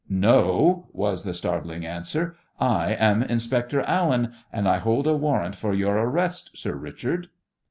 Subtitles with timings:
[0.09, 2.35] "No," was the startling answer.
[2.59, 7.27] "I am Inspector Allen, and I hold a warrant for your arrest, Sir Richard."